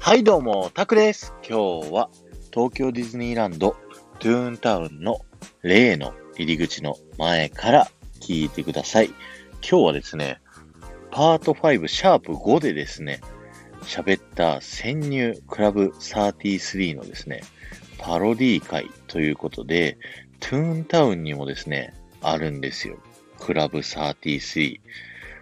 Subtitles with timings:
[0.00, 1.34] はいどうも、タクです。
[1.46, 2.08] 今日は
[2.52, 3.76] 東京ディズニーランド
[4.20, 5.20] トゥーンタウンの
[5.62, 7.88] 例の入り口の前から
[8.20, 9.08] 聞いてください。
[9.60, 10.40] 今日はですね、
[11.10, 13.20] パート5シャープ5でですね、
[13.82, 17.42] 喋った潜入クラブ33のですね、
[17.98, 19.98] パロディ会ということで、
[20.40, 21.92] トゥーンタウンにもですね、
[22.22, 22.98] あるんですよ。
[23.38, 24.80] クラブ33。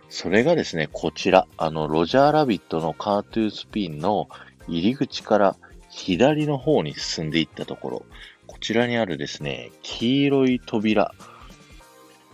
[0.09, 4.28] それがですね、こちら、あの、ロジャーラビットのカートゥースピンの
[4.69, 5.56] 入り口から
[5.88, 8.06] 左の方に進んでいったところ、
[8.47, 11.12] こちらにあるですね、黄色い扉、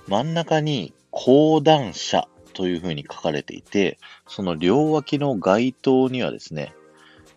[0.07, 6.75] 真ん中に講談社というふうに書かれていて、その両脇の街灯にはですね、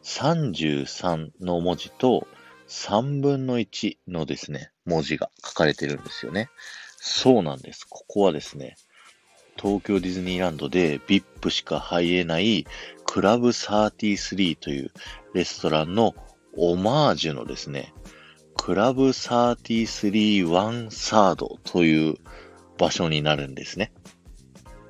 [0.03, 2.27] 33の文字と
[2.67, 6.49] 3分の1のですね、文字が書かれてるんですよね。
[6.97, 7.85] そうなんです。
[7.87, 8.75] ここはですね、
[9.57, 12.65] 東京ディズニーランドで VIP しか入れない
[13.05, 14.91] クラブ33という
[15.33, 16.13] レストランの
[16.57, 17.93] オマージュのですね、
[18.57, 22.15] クラブ33ワンサードという
[22.77, 23.91] 場所になるんですね。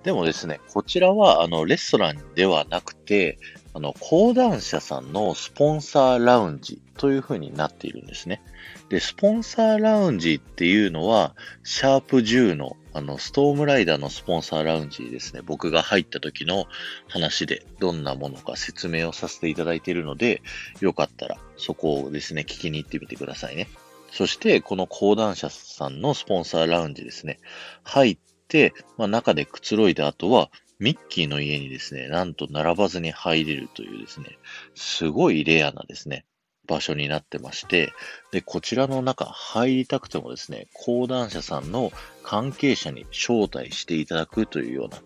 [0.04, 3.40] でもですね、こちらはあのレストランではなくて、
[3.74, 8.42] あの講談社さんのスポンサーラウンジという風になっているんですね。
[8.90, 16.66] で、スポンサーラウンジっていうのは、シャープ10のあの、ストームライダーのスポンサーラウンジですね、僕が入った時の
[17.10, 20.42] 話でどんなものか説明をさせていただいているので、
[20.80, 23.68] よかったらそこをですね、聞きに行ってみてくださいね。
[24.14, 27.40] そして、この講談社さんのスポンサーラウンジですね、
[27.84, 34.38] 入って、まあ、中でくつろいだ後は、ミッキーの家にですね、なんと並ばずに入れるというですね、
[34.74, 36.24] すごいレアなですね、
[36.66, 37.94] 場所になってまして、
[38.32, 41.92] で、こちらの中入りたくてもですね、講談社さんの
[42.24, 45.02] 関係者に招待していただくというような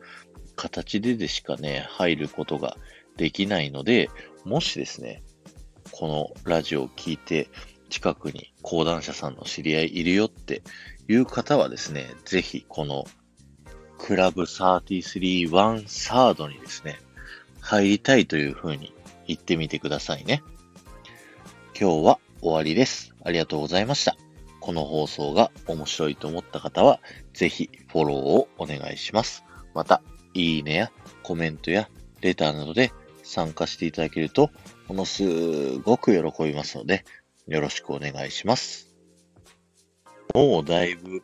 [0.56, 2.78] 形ででしかね、入ることが
[3.18, 4.10] できないので、
[4.46, 5.24] もしですね、
[5.92, 7.50] このラジオを聞いて、
[7.90, 10.62] 近くに講談社さんの知り合いいるよって
[11.08, 13.06] いう方はですね、ぜひこの
[13.98, 17.00] クラブ33ワンサードにですね、
[17.60, 18.94] 入りたいというふうに
[19.28, 20.42] 言ってみてくださいね。
[21.82, 23.16] 今日は終わりです。
[23.24, 24.18] ありがとうございました。
[24.60, 27.00] この放送が面白いと思った方は、
[27.32, 29.46] ぜひフォローをお願いします。
[29.74, 30.02] また、
[30.34, 30.92] いいねや
[31.24, 32.92] コメントやレターなどで
[33.24, 34.52] 参加していただけると、
[34.90, 37.06] ものすごく喜びますので、
[37.48, 38.94] よろしくお願いします。
[40.34, 41.24] もうだいぶ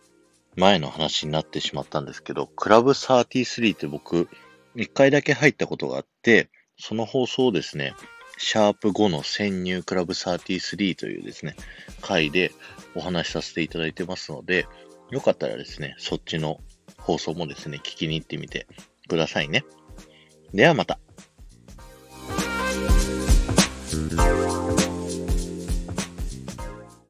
[0.55, 4.29] 前の話になってしまったんですけど、クラブ33って僕、
[4.73, 6.47] 一回だけ入ったことがあって、
[6.79, 7.93] その放送をですね、
[8.37, 11.55] シャープ5の潜入クラブ33というですね、
[12.01, 12.51] 回で
[12.95, 14.67] お話しさせていただいてますので、
[15.11, 16.59] よかったらですね、そっちの
[16.97, 18.67] 放送もですね、聞きに行ってみて
[19.07, 19.63] くださいね。
[20.53, 20.99] ではまた。